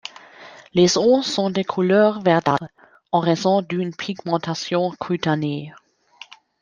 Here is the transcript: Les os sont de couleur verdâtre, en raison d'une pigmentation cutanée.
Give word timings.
Les 0.73 0.97
os 0.97 1.23
sont 1.23 1.51
de 1.51 1.61
couleur 1.61 2.21
verdâtre, 2.21 2.67
en 3.11 3.19
raison 3.19 3.61
d'une 3.61 3.95
pigmentation 3.95 4.89
cutanée. 4.99 5.75